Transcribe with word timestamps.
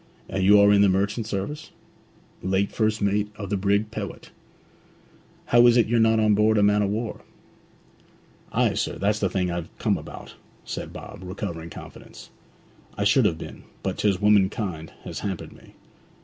'And 0.27 0.43
you 0.43 0.59
are 0.59 0.73
in 0.73 0.81
the 0.81 0.89
merchant 0.89 1.27
service?' 1.27 1.69
'Late 2.41 2.71
first 2.71 3.03
mate 3.03 3.31
of 3.35 3.51
the 3.51 3.55
brig 3.55 3.91
Pewit.' 3.91 4.31
'How 5.45 5.67
is 5.67 5.77
it 5.77 5.85
you're 5.85 5.99
not 5.99 6.19
on 6.19 6.33
board 6.33 6.57
a 6.57 6.63
man 6.63 6.81
of 6.81 6.89
war?' 6.89 7.21
'Ay, 8.51 8.73
sir, 8.73 8.97
that's 8.97 9.19
the 9.19 9.29
thing 9.29 9.51
I've 9.51 9.69
come 9.77 9.99
about,' 9.99 10.33
said 10.65 10.91
Bob, 10.91 11.19
recovering 11.21 11.69
confidence. 11.69 12.31
'I 12.97 13.03
should 13.03 13.25
have 13.25 13.37
been, 13.37 13.61
but 13.83 13.99
'tis 13.99 14.19
womankind 14.19 14.91
has 15.03 15.19
hampered 15.19 15.53
me. 15.53 15.75